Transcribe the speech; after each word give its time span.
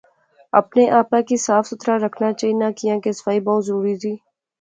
اپنے 0.59 0.83
آپا 1.01 1.19
کی 1.27 1.37
صاف 1.45 1.67
ستھرا 1.69 1.97
رکھنا 2.05 2.31
چاینا 2.39 2.69
کیاں 2.77 2.97
کے 3.03 3.11
صفائی 3.19 3.39
بہوں 3.45 3.61
ضروری 3.67 3.95
زی 4.01 4.15